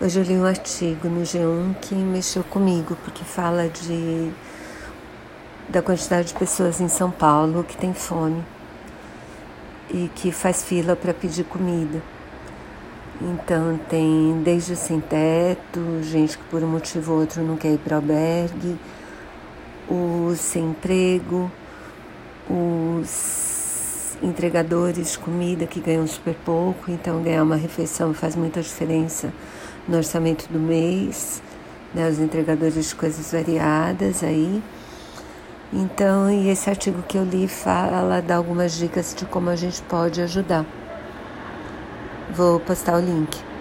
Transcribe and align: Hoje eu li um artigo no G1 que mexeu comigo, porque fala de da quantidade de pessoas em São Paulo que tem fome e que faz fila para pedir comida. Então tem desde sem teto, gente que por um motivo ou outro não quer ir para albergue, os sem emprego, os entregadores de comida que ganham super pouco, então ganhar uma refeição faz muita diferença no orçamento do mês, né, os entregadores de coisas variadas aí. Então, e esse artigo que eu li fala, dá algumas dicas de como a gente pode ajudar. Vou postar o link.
Hoje 0.00 0.18
eu 0.18 0.24
li 0.24 0.36
um 0.36 0.44
artigo 0.44 1.08
no 1.08 1.22
G1 1.22 1.76
que 1.80 1.94
mexeu 1.94 2.42
comigo, 2.42 2.96
porque 3.04 3.22
fala 3.22 3.68
de 3.68 4.32
da 5.68 5.80
quantidade 5.80 6.28
de 6.28 6.34
pessoas 6.34 6.80
em 6.80 6.88
São 6.88 7.12
Paulo 7.12 7.62
que 7.62 7.76
tem 7.76 7.94
fome 7.94 8.42
e 9.88 10.10
que 10.16 10.32
faz 10.32 10.64
fila 10.64 10.96
para 10.96 11.14
pedir 11.14 11.44
comida. 11.44 12.02
Então 13.22 13.78
tem 13.88 14.42
desde 14.42 14.74
sem 14.74 14.98
teto, 14.98 16.02
gente 16.02 16.38
que 16.38 16.44
por 16.46 16.60
um 16.64 16.68
motivo 16.68 17.12
ou 17.12 17.20
outro 17.20 17.40
não 17.44 17.56
quer 17.56 17.74
ir 17.74 17.78
para 17.78 17.94
albergue, 17.94 18.76
os 19.88 20.40
sem 20.40 20.70
emprego, 20.70 21.48
os 22.50 24.16
entregadores 24.20 25.12
de 25.12 25.18
comida 25.18 25.66
que 25.66 25.78
ganham 25.78 26.06
super 26.08 26.34
pouco, 26.44 26.90
então 26.90 27.22
ganhar 27.22 27.44
uma 27.44 27.56
refeição 27.56 28.12
faz 28.12 28.34
muita 28.34 28.60
diferença 28.60 29.32
no 29.88 29.96
orçamento 29.96 30.46
do 30.48 30.58
mês, 30.58 31.42
né, 31.94 32.08
os 32.08 32.18
entregadores 32.18 32.88
de 32.88 32.94
coisas 32.94 33.32
variadas 33.32 34.22
aí. 34.22 34.62
Então, 35.72 36.30
e 36.30 36.48
esse 36.48 36.70
artigo 36.70 37.02
que 37.02 37.18
eu 37.18 37.24
li 37.24 37.48
fala, 37.48 38.20
dá 38.20 38.36
algumas 38.36 38.76
dicas 38.76 39.14
de 39.14 39.24
como 39.26 39.50
a 39.50 39.56
gente 39.56 39.82
pode 39.82 40.20
ajudar. 40.22 40.64
Vou 42.30 42.60
postar 42.60 42.96
o 42.96 43.00
link. 43.00 43.53